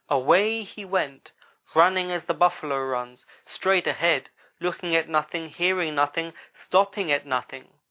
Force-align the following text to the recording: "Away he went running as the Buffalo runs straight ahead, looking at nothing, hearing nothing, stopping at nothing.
"Away 0.09 0.63
he 0.63 0.83
went 0.83 1.31
running 1.75 2.11
as 2.11 2.25
the 2.25 2.33
Buffalo 2.33 2.83
runs 2.83 3.27
straight 3.45 3.85
ahead, 3.85 4.31
looking 4.59 4.95
at 4.95 5.07
nothing, 5.07 5.47
hearing 5.49 5.93
nothing, 5.93 6.33
stopping 6.55 7.11
at 7.11 7.27
nothing. 7.27 7.77